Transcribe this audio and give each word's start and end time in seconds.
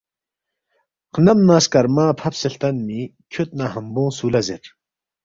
خنم 1.13 1.37
نہ 1.47 1.57
سکرمہ 1.65 2.05
فابسے 2.19 2.47
ہلتانمی 2.51 3.01
کھیود 3.31 3.49
نہ 3.57 3.65
حمبونگ 3.73 4.11
سُو 4.17 4.25
لا 4.33 4.41
زیر 4.47 4.63